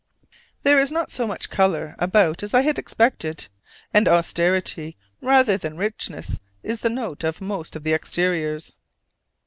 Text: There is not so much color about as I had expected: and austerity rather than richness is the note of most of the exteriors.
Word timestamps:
There 0.63 0.79
is 0.79 0.91
not 0.91 1.11
so 1.11 1.27
much 1.27 1.51
color 1.51 1.93
about 1.99 2.41
as 2.41 2.55
I 2.55 2.61
had 2.61 2.79
expected: 2.79 3.47
and 3.93 4.07
austerity 4.07 4.97
rather 5.21 5.57
than 5.57 5.77
richness 5.77 6.39
is 6.63 6.81
the 6.81 6.89
note 6.89 7.23
of 7.23 7.39
most 7.39 7.75
of 7.75 7.83
the 7.83 7.93
exteriors. 7.93 8.73